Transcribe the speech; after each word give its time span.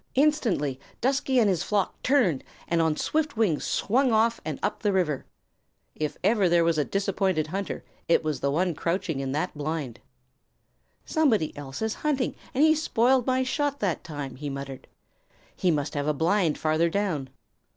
Instantly 0.15 0.79
Dusky 0.99 1.37
and 1.37 1.47
his 1.47 1.61
flock 1.61 2.01
turned 2.01 2.43
and 2.67 2.81
on 2.81 2.97
swift 2.97 3.37
wings 3.37 3.65
swung 3.65 4.11
off 4.11 4.41
and 4.43 4.57
up 4.63 4.81
the 4.81 4.91
river. 4.91 5.27
If 5.93 6.17
ever 6.23 6.49
there 6.49 6.63
was 6.63 6.79
a 6.79 6.83
disappointed 6.83 7.45
hunter, 7.45 7.83
it 8.07 8.23
was 8.23 8.39
the 8.39 8.49
one 8.49 8.73
crouching 8.73 9.19
in 9.19 9.31
that 9.33 9.55
blind. 9.55 9.99
"Somebody 11.05 11.55
else 11.55 11.83
is 11.83 11.93
hunting, 12.01 12.35
and 12.51 12.63
he 12.63 12.73
spoiled 12.73 13.27
my 13.27 13.43
shot 13.43 13.79
that 13.81 14.03
time," 14.03 14.37
he 14.37 14.49
muttered. 14.49 14.87
"He 15.55 15.69
must 15.69 15.93
have 15.93 16.07
a 16.07 16.15
blind 16.15 16.57
farther 16.57 16.89
down. 16.89 17.29